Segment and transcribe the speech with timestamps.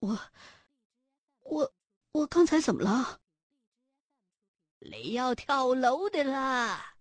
[0.00, 0.18] 我，
[1.40, 1.74] 我，
[2.12, 3.20] 我刚才怎么了？
[4.78, 6.96] 雷要跳楼的啦！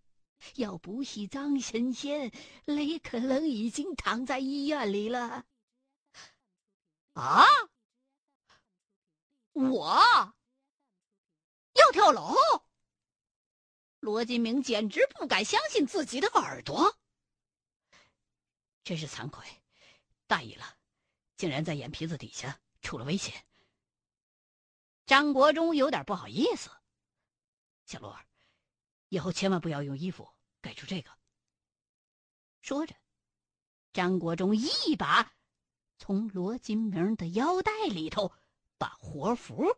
[0.55, 2.31] 要不是张神仙，
[2.65, 5.45] 雷可能已经躺在医院里了。
[7.13, 7.45] 啊！
[9.53, 10.33] 我
[11.73, 12.35] 要跳楼！
[13.99, 16.97] 罗金明简直不敢相信自己的耳朵，
[18.83, 19.45] 真是惭愧，
[20.27, 20.77] 大意了，
[21.35, 23.45] 竟然在眼皮子底下出了危险。
[25.05, 26.69] 张国忠有点不好意思。
[27.85, 28.17] 小罗，
[29.07, 30.29] 以后千万不要用衣服
[30.61, 31.09] 盖住这个。
[32.61, 32.95] 说着，
[33.93, 35.33] 张国忠一把
[35.97, 38.31] 从罗金明的腰带里头
[38.77, 39.77] 把活符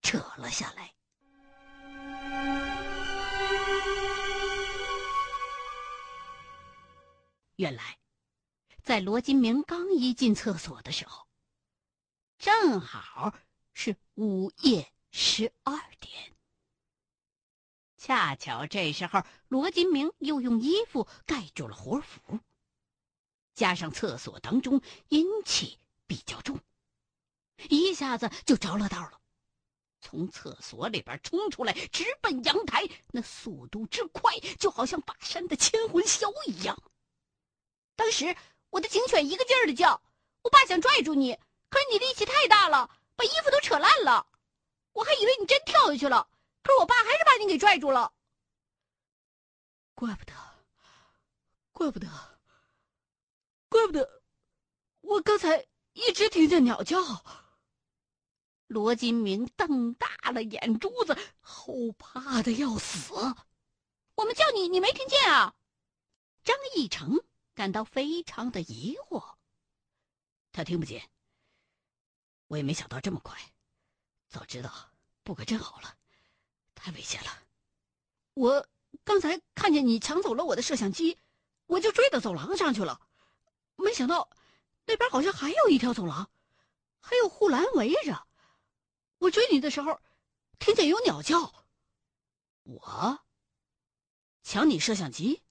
[0.00, 0.94] 扯了下来。
[7.56, 7.98] 原来，
[8.82, 11.23] 在罗金明刚一进厕所的时候，
[12.38, 13.34] 正好
[13.72, 16.32] 是午夜十二点。
[17.96, 22.40] 恰巧这时候，罗金明又用衣服盖住了活符，
[23.54, 26.60] 加上厕所当中阴气比较重，
[27.70, 29.20] 一下子就着了道了。
[30.00, 36.78] 从厕所里边冲出来，直奔阳台，那速度之快，就好像跋山的千魂销一样。
[37.96, 38.36] 当时
[38.68, 40.02] 我的警犬一个劲儿的叫，
[40.42, 41.38] 我爸想拽住你，
[41.74, 44.28] 可是你力气太大了，把衣服都扯烂了。
[44.92, 46.28] 我还以为你真跳下去了，
[46.62, 48.14] 可是我爸还是把你给拽住了。
[49.92, 50.32] 怪不得，
[51.72, 52.06] 怪不得，
[53.68, 54.22] 怪不得，
[55.00, 57.24] 我刚才一直听见鸟叫。
[58.68, 63.12] 罗金明瞪大了眼珠子，后怕的要死。
[64.14, 65.56] 我们叫你，你没听见啊？
[66.44, 67.18] 张义成。
[67.52, 69.36] 感到非常的疑惑。
[70.50, 71.08] 他听不见，
[72.46, 73.38] 我也没想到这么快。
[74.28, 74.90] 早知道
[75.22, 75.96] 不可真好了，
[76.74, 77.30] 太危险了。
[78.34, 78.66] 我
[79.04, 81.18] 刚才看见你抢走了我的摄像机，
[81.66, 83.00] 我就追到走廊上去了。
[83.76, 84.28] 没想到
[84.86, 86.30] 那边好像还有一条走廊，
[87.00, 88.26] 还有护栏围着。
[89.18, 90.00] 我追你的时候，
[90.58, 91.54] 听见有鸟叫。
[92.64, 93.24] 我
[94.42, 95.42] 抢你摄像机？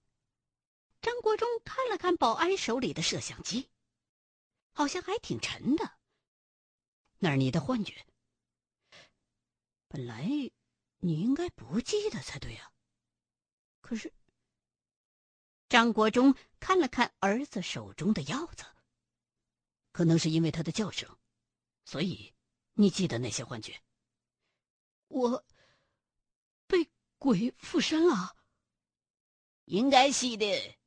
[1.02, 3.70] 张国忠看了看保安手里的摄像机，
[4.74, 5.92] 好像还挺沉的。
[7.24, 8.06] 那是你的幻觉。
[9.88, 10.28] 本来
[11.00, 12.70] 你应该不记得才对啊。
[13.80, 14.14] 可是，
[15.70, 18.66] 张国忠看了看儿子手中的药子，
[19.94, 21.18] 可能是因为他的叫声，
[21.86, 22.34] 所以
[22.74, 23.82] 你记得那些幻觉。
[25.08, 25.46] 我
[26.68, 28.36] 被鬼附身了，
[29.64, 30.78] 应该是的。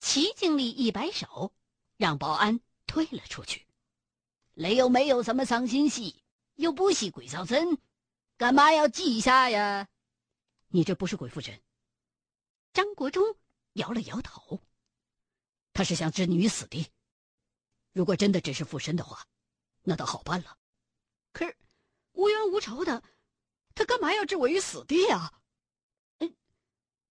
[0.00, 1.52] 齐经理一摆手，
[1.98, 3.66] 让保安退了出去。
[4.54, 6.14] 雷又没有什么伤心事，
[6.56, 7.78] 又不是鬼上身，
[8.36, 9.88] 干嘛要记下呀？
[10.68, 11.62] 你这不是鬼附身。
[12.72, 13.36] 张国忠
[13.74, 14.60] 摇了摇头，
[15.72, 16.86] 他是想置你于死地。
[17.92, 19.26] 如果真的只是附身的话，
[19.82, 20.56] 那倒好办了。
[21.32, 21.56] 可是
[22.12, 23.02] 无冤无仇的，
[23.74, 25.32] 他干嘛要置我于死地啊？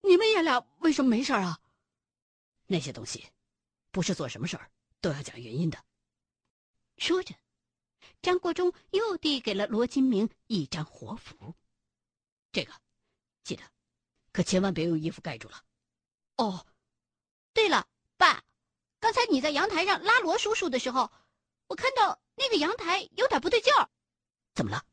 [0.03, 1.59] 你们爷俩为什么没事啊？
[2.65, 3.27] 那些东西，
[3.91, 5.83] 不是做什么事儿都要讲原因的。
[6.97, 7.33] 说着，
[8.21, 11.55] 张国忠又递给了罗金明一张活符。
[12.51, 12.73] 这个，
[13.43, 13.63] 记得，
[14.31, 15.63] 可千万别用衣服盖住了。
[16.37, 16.65] 哦，
[17.53, 17.87] 对了，
[18.17, 18.43] 爸，
[18.99, 21.11] 刚才你在阳台上拉罗叔叔的时候，
[21.67, 23.89] 我看到那个阳台有点不对劲儿。
[24.53, 24.85] 怎么了？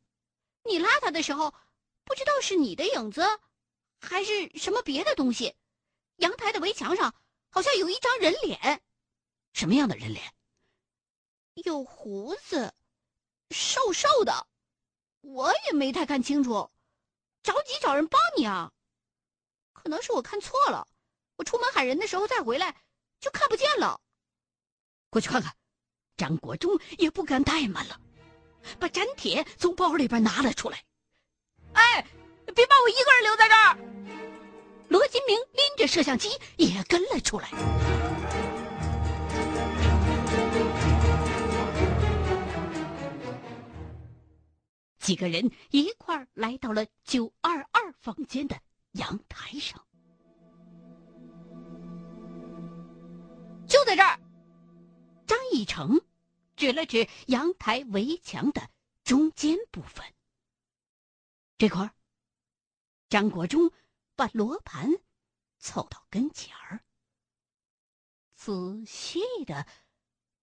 [0.65, 1.55] 你拉他的时候，
[2.05, 3.23] 不知道是你的影子，
[4.01, 5.55] 还是什么别的东西？
[6.17, 7.15] 阳台的围墙上。
[7.51, 8.83] 好像有一张人脸，
[9.55, 10.35] 什么样的人脸？
[11.65, 12.73] 有胡子，
[13.51, 14.47] 瘦瘦的，
[15.21, 16.71] 我也没太看清楚，
[17.43, 18.73] 着急找人帮你啊。
[19.73, 20.87] 可能是我看错了，
[21.37, 22.77] 我出门喊人的时候再回来，
[23.21, 24.01] 就看不见了。
[25.11, 25.55] 过去看看。
[26.17, 28.01] 张国忠也不敢怠慢了，
[28.81, 30.83] 把粘铁从包里边拿了出来。
[31.75, 32.05] 哎，
[32.57, 33.79] 别把我一个人留在这儿。
[34.89, 37.51] 罗金明拎着摄像机也跟了出来。
[45.09, 48.61] 几个人一块儿来到了九二二房间的
[48.91, 49.83] 阳台上，
[53.67, 54.21] 就在这儿。
[55.27, 55.99] 张义成
[56.57, 58.69] 指了指阳台围墙的
[59.03, 60.05] 中间部分，
[61.57, 61.91] 这块儿。
[63.09, 63.73] 张国忠。
[64.15, 64.91] 把罗盘
[65.59, 66.81] 凑到跟前儿，
[68.35, 69.65] 仔细的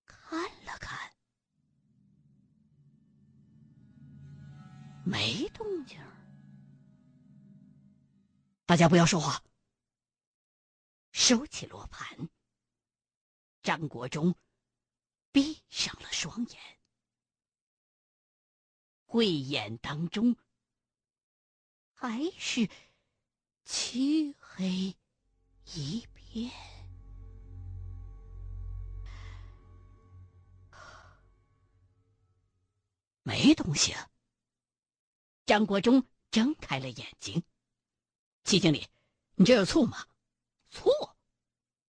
[0.05, 1.14] 看了看。
[5.05, 5.99] 没动静。
[8.65, 9.43] 大家不要说话，
[11.11, 12.27] 收起罗盘。
[13.61, 14.35] 张国忠
[15.31, 16.59] 闭上了双眼，
[19.05, 20.35] 慧眼当中
[21.93, 22.67] 还是
[23.63, 24.95] 漆黑
[25.65, 26.51] 一片，
[33.23, 33.93] 没东西。
[33.93, 34.09] 啊。
[35.45, 37.43] 张国忠睁开了眼睛，
[38.43, 38.87] 齐经理，
[39.35, 40.07] 你这有醋吗？
[40.71, 40.89] 醋？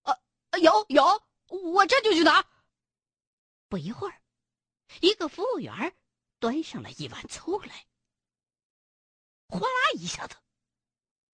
[0.03, 0.19] 啊，
[0.61, 1.23] 有有。
[1.47, 2.45] 我这就去拿。
[3.69, 4.21] 不一会儿，
[5.01, 5.95] 一个服务员
[6.41, 7.87] 端上了一碗醋来。
[9.47, 10.35] 哗啦一下子，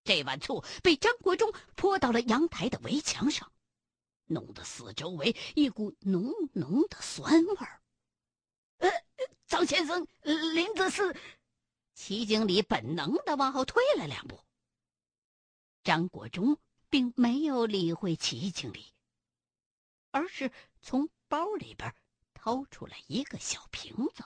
[0.04, 3.50] 这碗醋被张国忠泼到了阳台的围墙上，
[4.26, 7.80] 弄得四周围一股浓浓的酸味儿。
[8.78, 8.90] 呃，
[9.46, 11.16] 张先生，林子是……
[12.02, 14.42] 齐经理本能的往后退了两步。
[15.84, 16.58] 张国忠
[16.88, 18.94] 并没有理会齐经理。
[20.10, 20.50] 而是
[20.80, 21.94] 从包里边
[22.32, 24.24] 掏出了一个小瓶子，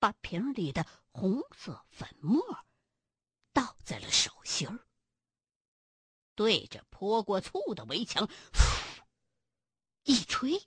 [0.00, 2.42] 把瓶里的红色粉末
[3.52, 4.84] 倒在了手心儿，
[6.34, 8.28] 对着泼过醋的围墙
[10.02, 10.66] 一吹，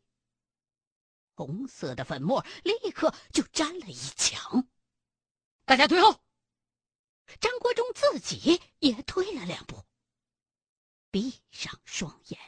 [1.34, 4.70] 红色的粉末立刻就沾了一墙。
[5.70, 6.20] 大家退后！
[7.40, 9.86] 张国忠自己也退了两步，
[11.12, 12.40] 闭上双眼。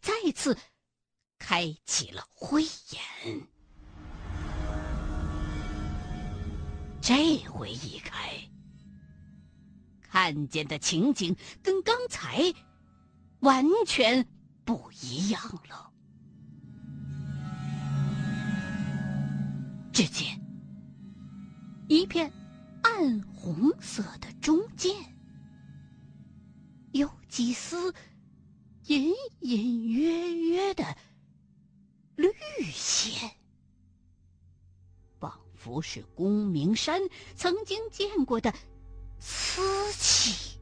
[0.00, 0.58] 再次
[1.38, 3.46] 开启了慧眼，
[7.00, 8.50] 这回一开，
[10.00, 12.52] 看见的情景跟刚才
[13.38, 14.26] 完全
[14.64, 15.92] 不一样了。
[19.92, 20.43] 只见
[21.88, 22.32] 一片
[22.82, 24.94] 暗红色的中间，
[26.92, 27.94] 有几丝。
[28.86, 30.84] 隐隐约约的
[32.16, 32.30] 绿
[32.70, 33.30] 线，
[35.18, 37.00] 仿佛是公明山
[37.34, 38.52] 曾经见过的
[39.18, 39.62] 瓷
[39.94, 40.58] 器，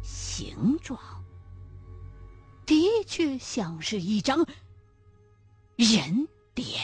[0.00, 0.96] 形状
[2.64, 4.46] 的确像是一张
[5.74, 6.80] 人脸。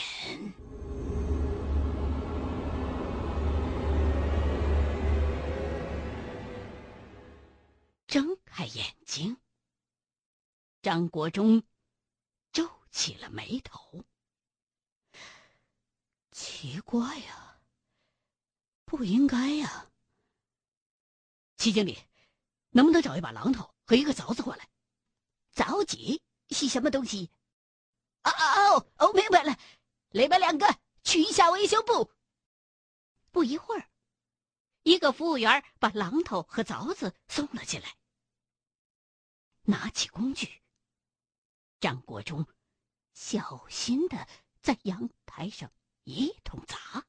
[8.10, 9.40] 睁开眼睛。
[10.82, 11.62] 张国忠
[12.50, 14.04] 皱起了眉头。
[16.32, 17.60] 奇怪呀，
[18.84, 19.88] 不应该呀。
[21.56, 22.02] 齐经理，
[22.70, 24.68] 能不能找一把榔头和一个凿子过来？
[25.54, 27.30] 凿子是什么东西？
[28.24, 29.56] 哦哦哦，明白了，
[30.10, 30.66] 你们两个
[31.04, 32.10] 去一下维修部。
[33.30, 33.88] 不一会儿，
[34.82, 37.96] 一个服务员把榔头和凿子送了进来，
[39.70, 40.62] 拿起工具。
[41.78, 42.46] 张国忠
[43.14, 44.28] 小心的
[44.60, 45.72] 在阳台上
[46.04, 47.06] 一通砸，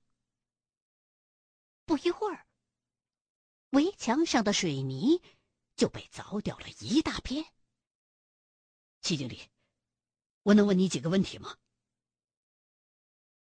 [1.85, 2.47] 不一会儿，
[3.71, 5.21] 围墙上的水泥
[5.75, 7.45] 就被凿掉了一大片。
[9.01, 9.49] 齐经理，
[10.43, 11.57] 我能问你几个问题吗？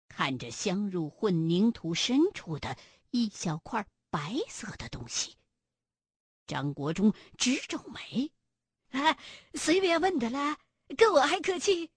[0.07, 2.77] 看着镶入混凝土深处的
[3.12, 5.38] 一小块白色的东西，
[6.47, 8.31] 张国忠直皱眉
[8.95, 9.17] ：“啊，
[9.55, 10.59] 随便问的啦。”
[10.97, 11.89] 跟我还客气，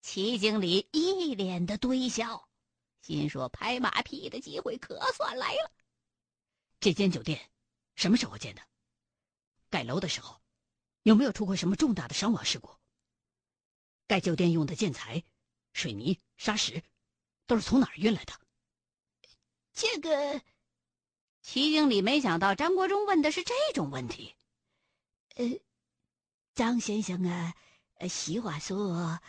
[0.00, 2.48] 齐经理一脸的堆笑，
[3.00, 5.70] 心说拍马屁的机会可算来了。
[6.80, 7.50] 这间酒店
[7.94, 8.62] 什么时候建的？
[9.70, 10.40] 盖楼的时候
[11.02, 12.68] 有没有出过什么重大的伤亡事故？
[14.08, 15.22] 盖酒店用的建材、
[15.72, 16.82] 水泥、沙石
[17.46, 18.32] 都是从哪儿运来的？
[19.72, 20.42] 这个，
[21.42, 24.34] 齐经理没想到张国忠问的是这种问题。
[25.36, 25.44] 呃，
[26.58, 27.54] 张先生啊。
[28.00, 29.20] 呃，俗话说，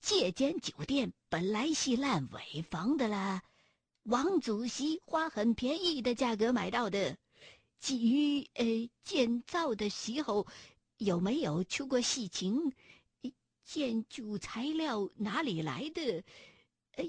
[0.00, 3.42] 这间酒店本来是烂尾房的啦，
[4.04, 7.18] 王主席花很便宜的价格买到的。
[7.80, 8.64] 至于呃
[9.02, 10.46] 建造的时候
[10.98, 12.72] 有没有出过事情，
[13.64, 16.22] 建筑材料哪里来的，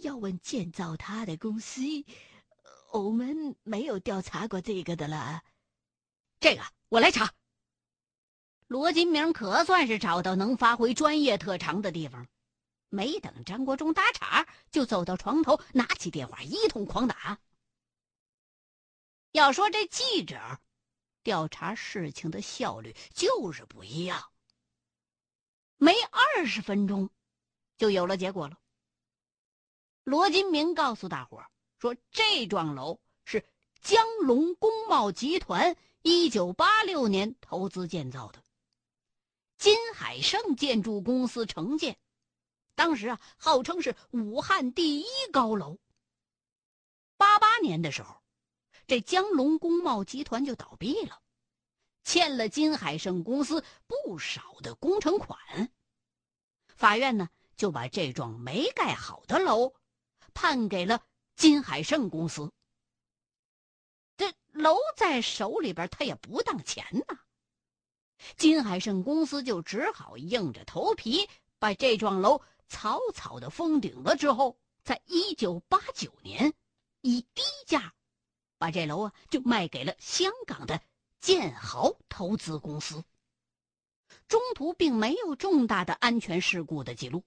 [0.01, 1.81] 要问建造它的公司，
[2.93, 5.43] 我们没有调查过这个的啦。
[6.39, 7.31] 这个我来查。
[8.69, 12.27] 罗金明可算是找到能发挥专业特长的地方，
[12.89, 17.39] 没等张国忠打岔，就走到床头，拿起电话一通狂打。
[19.31, 20.59] 要说这记者
[21.23, 24.29] 调查事情的效率就是不一样，
[25.77, 25.95] 没
[26.35, 27.09] 二十分钟
[27.75, 28.59] 就有了结果了。
[30.03, 31.43] 罗金明告诉大伙
[31.79, 33.43] 说：“这幢楼是
[33.81, 38.43] 江龙工贸集团一九八六年投资建造的，
[39.59, 41.99] 金海盛建筑公司承建。
[42.75, 45.77] 当时啊，号称是武汉第一高楼。
[47.17, 48.23] 八八年的时候，
[48.87, 51.21] 这江龙工贸集团就倒闭了，
[52.05, 55.37] 欠了金海盛公司不少的工程款。
[56.67, 59.73] 法院呢，就把这幢没盖好的楼。”
[60.33, 61.03] 判给了
[61.35, 62.49] 金海盛公司。
[64.15, 67.19] 这楼在手里边，他也不当钱呐。
[68.35, 74.15] 金海盛公司就只好硬着头皮把这幢楼草草的封顶了。
[74.15, 76.53] 之后，在一九八九年，
[77.01, 77.93] 以低价
[78.57, 80.81] 把这楼啊就卖给了香港的
[81.19, 83.03] 建豪投资公司。
[84.27, 87.23] 中途并没有重大的安全事故的记录。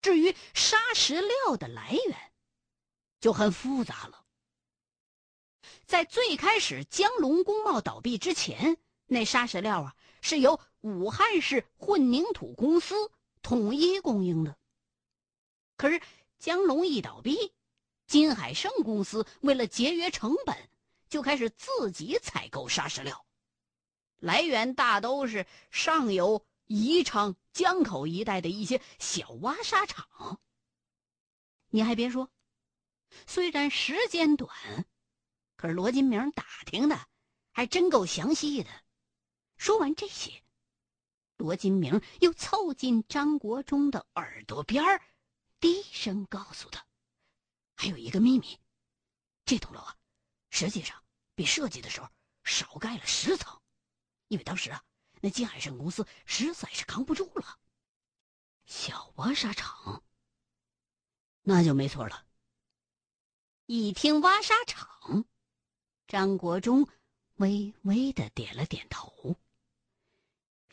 [0.00, 2.32] 至于砂石料的来源，
[3.20, 4.24] 就很复杂了。
[5.84, 12.94] 在最开始江龙工贸倒闭之前，那砂石料啊是由武汉市混凝土公司
[13.42, 14.56] 统一供应的。
[15.76, 16.00] 可是
[16.38, 17.52] 江龙一倒闭，
[18.06, 20.56] 金海盛公司为了节约成本，
[21.08, 23.26] 就开始自己采购砂石料，
[24.18, 26.44] 来源大都是上游。
[26.68, 30.40] 宜昌、江口一带的一些小挖沙场。
[31.68, 32.28] 你还别说，
[33.24, 34.50] 虽然时间短，
[35.54, 36.98] 可是罗金明打听的
[37.52, 38.70] 还真够详细的。
[39.56, 40.42] 说完这些，
[41.36, 45.02] 罗金明又凑近张国忠的耳朵边儿，
[45.60, 46.86] 低声告诉他
[47.76, 48.58] ：“还有一个秘密，
[49.44, 49.96] 这栋楼啊，
[50.50, 51.02] 实际上
[51.34, 52.08] 比设计的时候
[52.44, 53.60] 少盖了十层，
[54.28, 54.82] 因为当时啊。”
[55.22, 57.58] 那金海盛公司实在是扛不住了，
[58.66, 60.04] 小挖沙场，
[61.40, 62.26] 那就没错了。
[63.64, 65.24] 一听挖沙场，
[66.06, 66.86] 张国忠
[67.36, 69.34] 微微的点了点头。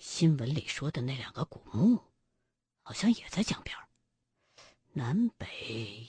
[0.05, 2.03] 新闻里说的那两个古墓，
[2.81, 3.73] 好像也在江边，
[4.91, 5.47] 南北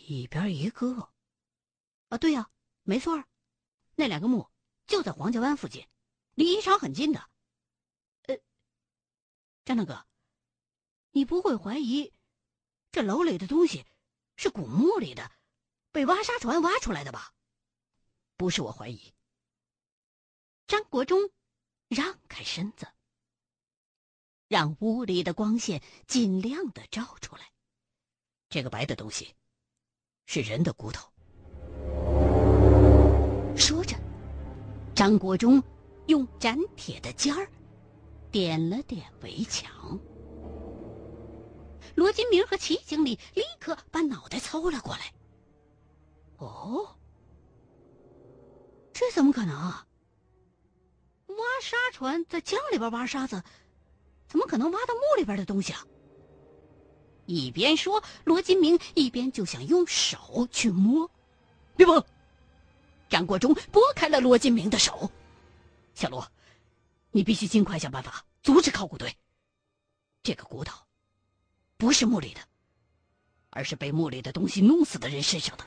[0.09, 1.13] 一边一个。
[2.09, 2.51] 啊，对呀，
[2.83, 3.25] 没错，
[3.95, 4.51] 那两个墓
[4.89, 5.87] 就在黄家湾附近，
[6.35, 7.31] 离宜昌很近的。
[8.23, 8.37] 呃
[9.65, 10.05] 张大哥，
[11.13, 12.13] 你不会怀疑
[12.91, 13.87] 这楼里的东西
[14.35, 15.31] 是古墓里的，
[15.93, 17.33] 被挖沙船挖出来的吧？
[18.37, 19.15] 不是我怀疑。
[20.67, 21.31] 张国忠
[21.87, 22.89] 让开身子，
[24.55, 27.43] 让屋里的光线尽量的照出来。
[28.49, 29.35] 这个白的东西
[30.27, 31.11] 是人的骨头。
[33.57, 33.97] 说着，
[34.95, 35.61] 张国忠
[36.07, 37.51] 用斩铁的尖儿。
[38.31, 39.99] 点了点围墙，
[41.97, 45.13] 罗金明和齐经理立刻把脑袋凑了过来。
[46.37, 46.97] 哦，
[48.93, 49.57] 这怎么可能？
[49.57, 49.85] 啊？
[51.27, 53.43] 挖沙船在江里边挖沙子，
[54.35, 55.87] 怎么可能挖到墓里边的东西啊？
[57.25, 61.09] 一边说，罗金明一边就想用手去摸。
[61.77, 62.05] 别碰！
[63.09, 65.09] 张国忠拨开了罗金明的手。
[65.95, 66.29] 小罗。
[67.13, 69.17] 你必须尽快想办法阻止考古队。
[70.25, 70.77] 这个骨头
[71.77, 72.41] 不是墓里的，
[73.51, 75.65] 而是被墓里的东西弄死的人身上的。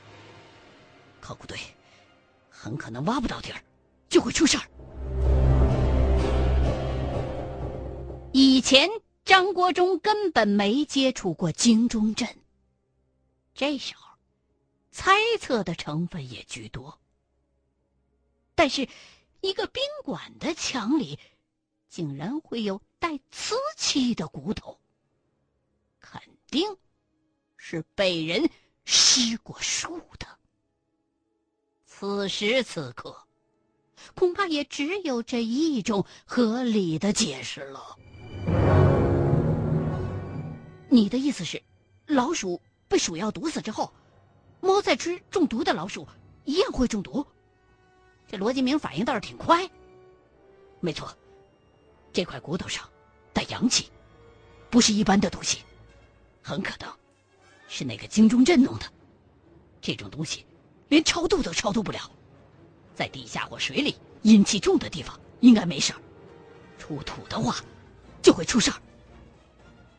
[1.22, 1.58] 考古队
[2.50, 3.64] 很可能挖不到底儿，
[4.10, 4.64] 就会出事儿。
[8.32, 8.88] 以前
[9.24, 12.28] 张国忠根本没接触过京中镇，
[13.54, 14.06] 这时候
[14.90, 16.98] 猜测的成分也居多。
[18.54, 18.88] 但是，
[19.40, 21.18] 一个宾馆的墙里。
[21.90, 24.78] 竟然会有带瓷器的骨头，
[25.98, 26.20] 肯
[26.50, 26.76] 定
[27.56, 28.50] 是被人
[28.84, 30.26] 施过术的。
[31.86, 33.26] 此时此刻，
[34.14, 37.96] 恐怕也只有这一种合理的解释了。
[40.90, 41.62] 你的意思是，
[42.06, 43.92] 老鼠被鼠药毒死之后，
[44.60, 46.06] 猫再吃中毒的老鼠
[46.44, 47.26] 一样会中毒？
[48.26, 49.68] 这罗金明反应倒是挺快。
[50.80, 51.16] 没错。
[52.12, 52.88] 这块骨头上
[53.32, 53.90] 带阳气，
[54.70, 55.62] 不是一般的东西，
[56.42, 56.90] 很可能
[57.68, 58.86] 是那个京中镇弄的。
[59.80, 60.44] 这种东西
[60.88, 62.10] 连超度都超度不了，
[62.94, 66.00] 在地下或水里阴气重的地方应该没事儿，
[66.78, 67.56] 出土的话
[68.22, 68.76] 就会出事儿。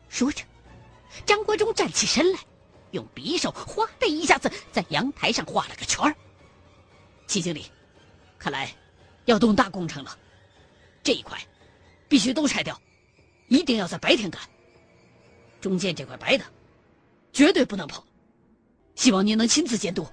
[0.09, 0.43] 说着，
[1.25, 2.39] 张国忠站起身来，
[2.91, 6.15] 用匕首哗的一下子在阳台上画了个圈儿。
[7.27, 7.65] 齐经理，
[8.37, 8.73] 看来
[9.25, 10.17] 要动大工程了，
[11.03, 11.39] 这一块。
[12.07, 12.81] 必须都拆掉，
[13.49, 14.41] 一定要在白天干。
[15.61, 16.43] 中间这块白的，
[17.31, 18.03] 绝对不能碰。
[18.95, 20.07] 希望您能亲自监督。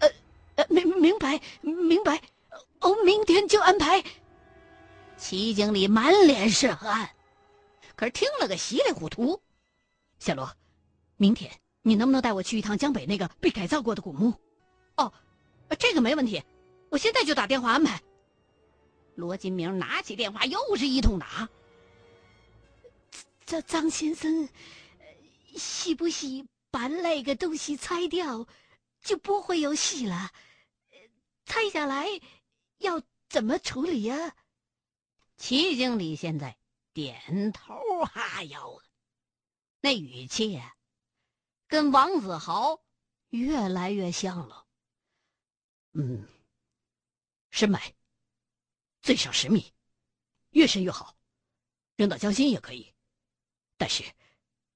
[0.00, 0.10] 呃，
[0.56, 2.20] 呃，明明白明白，
[2.80, 4.02] 哦，明天就安排。
[5.16, 7.08] 齐经理满脸是汗，
[7.94, 9.40] 可是听了个稀里糊涂。
[10.20, 10.54] 小罗，
[11.16, 11.50] 明天
[11.82, 14.34] 你能不能带我去一趟江北那个被改造过的古墓？
[14.96, 15.12] 哦，
[15.78, 16.42] 这个没问题，
[16.90, 18.02] 我现在就打电话安排。
[19.14, 21.48] 罗金明拿起电话，又是一通打。
[23.46, 24.48] 张张先生，
[25.56, 28.46] 是不是把那个东西拆掉，
[29.02, 30.30] 就不会有戏了？
[31.46, 32.06] 拆下来
[32.76, 34.34] 要怎么处理呀？
[35.38, 36.56] 齐经理现在
[36.92, 37.74] 点头
[38.04, 38.89] 哈腰的，
[39.80, 40.76] 那语气呀，
[41.66, 42.82] 跟王子豪
[43.30, 44.66] 越来越像了。
[45.92, 46.28] 嗯，
[47.50, 47.94] 深埋。
[49.02, 49.72] 最少十米，
[50.50, 51.16] 越深越好，
[51.96, 52.94] 扔到江心也可以，
[53.78, 54.04] 但是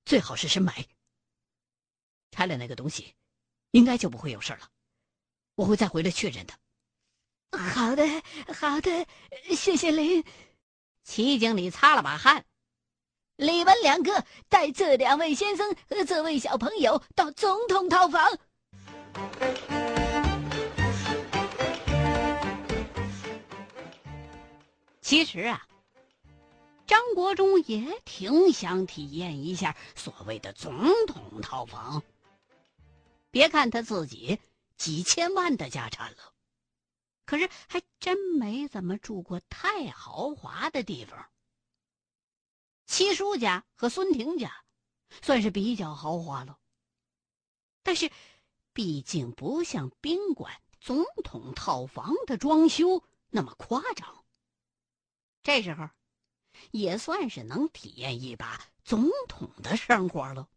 [0.06, 0.86] 最好是深埋。
[2.30, 3.14] 拆了那个东西，
[3.72, 4.72] 应该就不会有事了。
[5.56, 6.58] 我会再回来确认的。
[7.52, 8.02] 好的，
[8.54, 9.06] 好的，
[9.54, 10.24] 谢谢您。
[11.02, 12.46] 齐经理擦了把汗，
[13.36, 18.38] 你们两个带这两位先生和这位小朋友到总统套房。
[25.00, 25.66] 其实啊，
[26.86, 30.72] 张国忠也挺想体验一下所谓的总
[31.06, 32.02] 统套房。
[33.32, 34.38] 别看他自己
[34.76, 36.32] 几千万的家产了，
[37.26, 41.26] 可是还真没怎么住过太豪华的地方。
[42.86, 44.64] 七叔家和孙婷家
[45.22, 46.58] 算是比较豪华了，
[47.82, 48.10] 但是
[48.72, 54.24] 毕竟不像宾馆、总统套房的装修那么夸张。
[55.42, 55.88] 这时候，
[56.70, 60.48] 也算是能体验一把总统的生活了。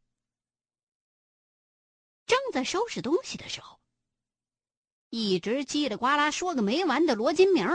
[2.25, 3.79] 正在收拾东西的时候，
[5.09, 7.65] 一直叽里呱啦说个没完的罗金明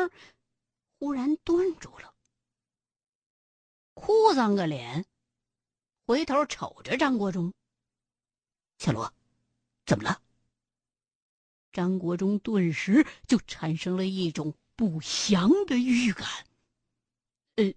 [0.99, 2.12] 忽然顿住了，
[3.95, 5.05] 哭丧个脸，
[6.07, 7.53] 回头瞅着张国忠
[8.79, 9.13] ：“小罗，
[9.87, 10.23] 怎么了？”
[11.73, 16.27] 张国忠顿时就产生了一种不祥的预感。
[17.57, 17.73] 呃，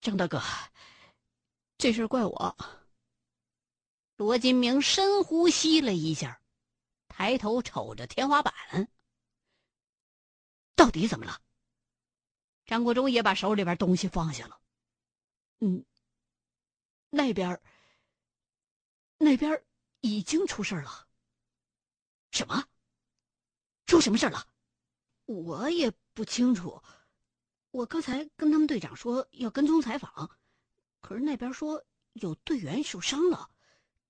[0.00, 0.40] 张大哥，
[1.78, 2.56] 这事怪我。
[4.16, 6.40] 罗金明深呼吸了一下，
[7.08, 8.52] 抬头瞅着天花板。
[10.76, 11.40] 到底怎么了？
[12.70, 14.60] 张国忠也把手里边东西放下了。
[15.58, 15.84] 嗯，
[17.10, 17.60] 那边，
[19.18, 19.60] 那边
[20.02, 21.08] 已经出事了。
[22.30, 22.64] 什么？
[23.86, 24.46] 出什么事了？
[25.24, 26.80] 我也不清楚。
[27.72, 30.30] 我刚才跟他们队长说要跟踪采访，
[31.00, 33.50] 可是那边说有队员受伤了，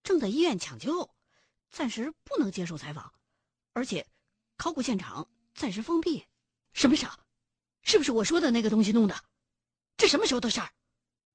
[0.03, 1.11] 正在医院抢救，
[1.71, 3.11] 暂时不能接受采访，
[3.73, 4.07] 而且
[4.59, 6.27] 考古现场暂时封闭。
[6.75, 7.07] 什么事？
[7.83, 9.25] 是不是我说的那个东西弄的？
[9.97, 10.73] 这什么时候的事儿？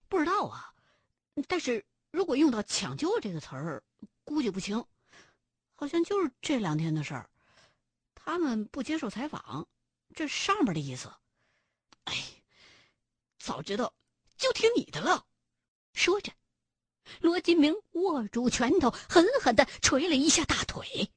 [0.08, 0.74] 不知道啊。
[1.48, 3.84] 但是如果用到“抢救”这个词儿，
[4.24, 4.86] 估计不轻。
[5.76, 7.30] 好像就是这两天的事儿。
[8.14, 9.68] 他们不接受采访，
[10.16, 11.14] 这上面的意思。
[12.06, 12.16] 哎，
[13.38, 13.94] 早知道
[14.38, 15.26] 就听你的了。
[15.94, 16.32] 说着，
[17.20, 21.12] 罗金明握住拳头，狠狠的捶了一下大腿，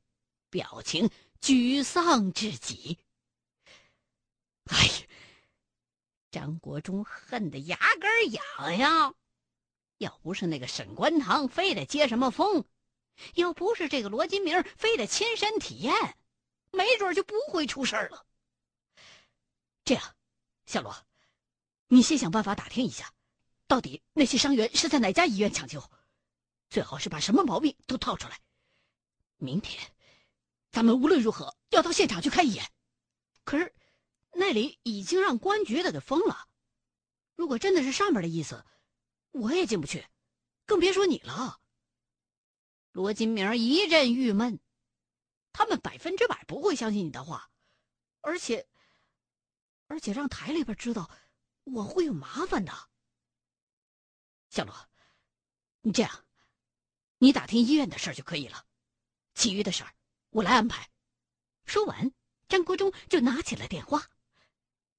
[0.50, 1.08] 表情
[1.40, 2.98] 沮丧至极。
[4.64, 5.07] 哎，
[6.30, 9.14] 张国忠恨得牙根痒痒。
[9.98, 12.64] 要不是那个沈关堂非得接什么风，
[13.34, 15.92] 要不是这个罗金明非得亲身体验，
[16.70, 18.26] 没准就不会出事了。
[19.84, 20.14] 这样。
[20.66, 20.94] 小罗，
[21.86, 23.10] 你先想办法打听一下，
[23.66, 25.82] 到底那些伤员是在哪家医院抢救，
[26.68, 28.38] 最好是把什么毛病都套出来。
[29.38, 29.82] 明天，
[30.70, 32.70] 咱们无论如何要到现场去看一眼。
[34.48, 36.48] 这，里已经让公安局的给封了。
[37.36, 38.64] 如果真的是上面的意思，
[39.30, 40.06] 我也进不去，
[40.64, 41.60] 更别说你了。
[42.92, 44.58] 罗金明一阵郁闷，
[45.52, 47.50] 他们百分之百不会相信你的话，
[48.20, 48.66] 而且。
[49.86, 51.10] 而且让台里边知道，
[51.64, 52.72] 我会有麻烦的。
[54.50, 54.74] 小罗，
[55.80, 56.26] 你这样，
[57.16, 58.66] 你打听医院的事就可以了，
[59.34, 59.94] 其余的事儿
[60.30, 60.90] 我来安排。
[61.64, 62.12] 说完，
[62.48, 64.10] 张国忠就拿起了电话，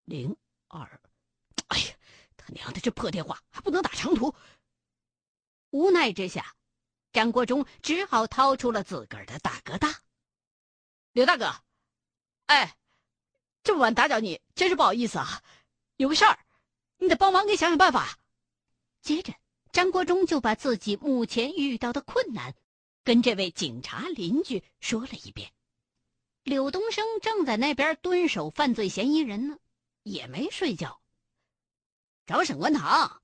[0.09, 0.35] 零
[0.67, 1.01] 二。
[1.67, 1.93] 哎呀，
[2.35, 4.33] 他娘的，这破电话还不能打长途。
[5.69, 6.55] 无奈之下，
[7.13, 10.01] 张国忠只好掏出了自个儿的大哥大。
[11.13, 11.53] 刘大哥，
[12.47, 12.75] 哎。
[13.61, 15.43] 这么晚打搅你，真是不好意思啊！
[15.97, 16.39] 有个事儿，
[16.97, 18.17] 你得帮忙给想想办法。
[19.01, 19.33] 接着，
[19.71, 22.55] 张国忠就把自己目前遇到的困难
[23.03, 25.51] 跟这位警察邻居说了一遍。
[26.43, 29.59] 柳东升正在那边蹲守犯罪嫌疑人呢，
[30.11, 31.01] 也没睡觉。
[32.25, 33.21] 找沈观堂，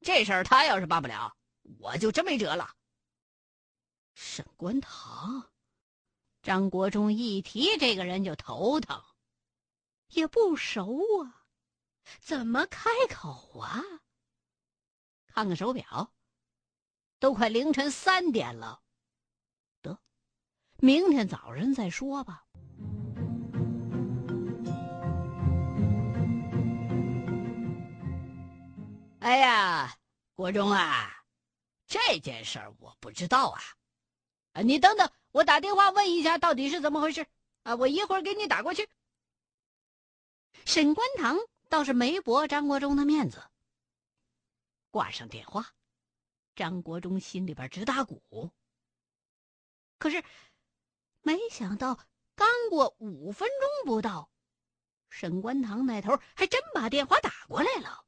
[0.00, 1.36] 这事儿他要是办不了，
[1.78, 2.74] 我就真没辙了。
[4.14, 5.50] 沈观堂，
[6.42, 9.02] 张国忠一提这个人就头疼，
[10.08, 11.46] 也不熟啊，
[12.20, 13.82] 怎么开口啊？
[15.26, 16.12] 看看手表，
[17.18, 18.82] 都快凌晨三点了。
[19.82, 19.98] 得，
[20.76, 22.43] 明天早上再说吧。
[29.24, 29.96] 哎呀，
[30.34, 31.24] 国忠啊，
[31.86, 33.58] 这件事儿我不知道啊。
[34.52, 37.26] 啊，你等等，我打电话问一下到底是怎么回事。
[37.62, 38.86] 啊，我一会儿给你打过去。
[40.66, 41.38] 沈关堂
[41.70, 43.42] 倒是没驳张国忠的面子，
[44.90, 45.72] 挂上电话，
[46.54, 48.50] 张国忠心里边直打鼓。
[49.98, 50.22] 可是，
[51.22, 51.98] 没想到
[52.34, 54.28] 刚过五分钟不到，
[55.08, 58.03] 沈关堂那头还真把电话打过来了。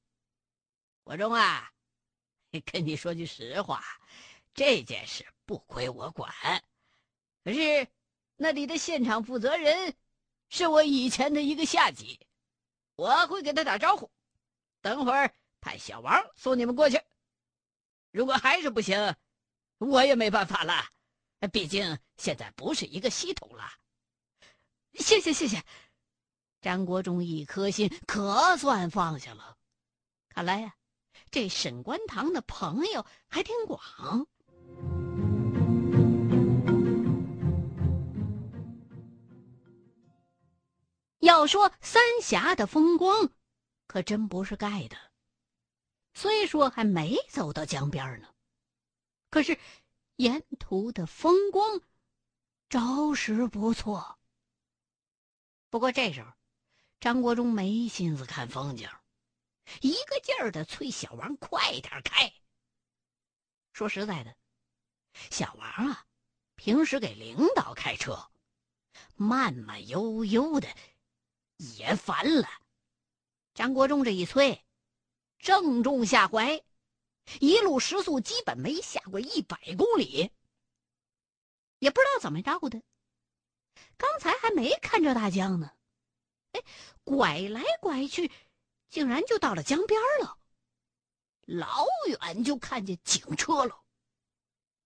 [1.06, 1.70] 国忠啊，
[2.72, 3.80] 跟你说句实话，
[4.52, 5.24] 这件事。
[5.44, 6.34] 不归我管，
[7.44, 7.86] 可是
[8.34, 9.94] 那里的现场负责人
[10.48, 12.18] 是我以前的一个下级，
[12.96, 14.10] 我会给他打招呼，
[14.80, 17.00] 等会儿派小王送你们过去。
[18.10, 19.14] 如果还是不行，
[19.78, 20.84] 我也没办法了，
[21.52, 23.70] 毕竟现在不是一个系统了。
[24.94, 25.62] 谢谢谢谢，
[26.60, 29.56] 张国忠一颗心可算放下了。
[30.30, 30.74] 看来呀，
[31.30, 34.26] 这沈关堂的朋友还挺广。
[41.18, 43.30] 要说三峡的风光，
[43.86, 44.96] 可真不是盖的。
[46.14, 48.28] 虽说还没走到江边呢，
[49.28, 49.58] 可是
[50.16, 51.80] 沿途的风光
[52.68, 54.18] 着实不错。
[55.68, 56.30] 不过这时候，
[57.00, 58.88] 张国忠没心思看风景，
[59.80, 62.32] 一个劲儿的催小王快点开。
[63.72, 64.36] 说实在的，
[65.30, 66.06] 小王啊，
[66.54, 68.30] 平时给领导开车，
[69.14, 70.68] 慢慢悠悠的。
[71.78, 72.46] 也烦了，
[73.54, 74.62] 张国忠这一催，
[75.38, 76.62] 正中下怀，
[77.40, 80.30] 一路时速基本没下过一百公里。
[81.78, 82.82] 也不知道怎么着的，
[83.96, 85.72] 刚才还没看着大江呢，
[86.52, 86.62] 哎，
[87.04, 88.30] 拐来拐去，
[88.88, 90.38] 竟然就到了江边了。
[91.42, 93.80] 老远就看见警车了，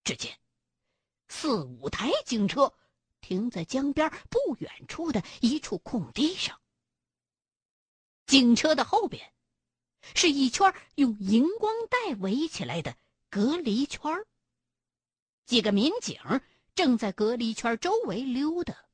[0.03, 0.37] 只见
[1.27, 2.73] 四五台警车
[3.19, 6.59] 停在江边不远处的一处空地上。
[8.27, 9.33] 警车的后边，
[10.15, 12.95] 是一圈用荧光带围起来的
[13.29, 14.25] 隔离圈
[15.45, 16.19] 几个民警
[16.75, 18.85] 正在隔离圈周围溜达。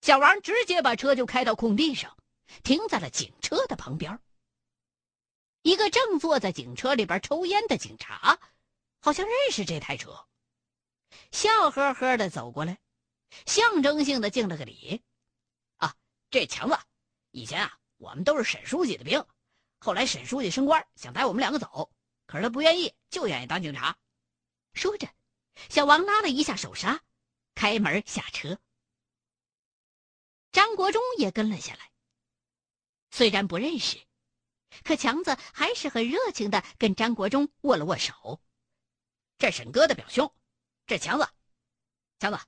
[0.00, 2.16] 小王直接把车就开到空地上，
[2.62, 4.20] 停在了警车的旁边。
[5.62, 8.38] 一个正坐在警车里边抽烟的警察，
[9.00, 10.26] 好像认识这台车，
[11.32, 12.78] 笑呵呵的走过来，
[13.44, 15.02] 象征性的敬了个礼
[15.78, 15.94] ：“啊，
[16.30, 16.78] 这强子。”
[17.32, 19.22] 以前啊，我们都是沈书记的兵，
[19.80, 21.92] 后来沈书记升官，想带我们两个走，
[22.26, 23.98] 可是他不愿意，就愿意当警察。
[24.72, 25.08] 说着，
[25.68, 27.02] 小王拉了一下手刹，
[27.54, 28.58] 开门下车。
[30.50, 31.90] 张国忠也跟了下来。
[33.10, 34.06] 虽然不认识，
[34.84, 38.40] 可强子还是很热情的跟张国忠握了握手。
[39.38, 40.34] 这沈哥的表兄，
[40.86, 41.28] 这强子，
[42.18, 42.38] 强子，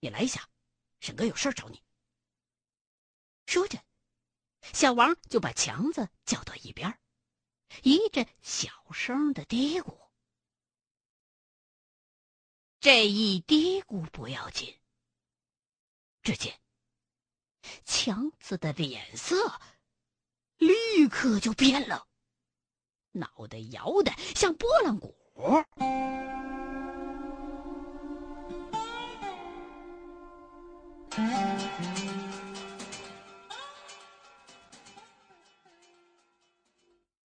[0.00, 0.48] 你来一下，
[1.00, 1.82] 沈哥有事找你。
[3.46, 3.82] 说着。
[4.60, 7.00] 小王就把强子叫到一边，
[7.84, 9.96] 一阵小声的嘀咕。
[12.80, 14.76] 这一嘀咕不要紧，
[16.22, 16.60] 只见
[17.84, 19.60] 强子的脸色
[20.58, 22.04] 立刻就变了，
[23.12, 25.14] 脑袋摇的像拨浪鼓。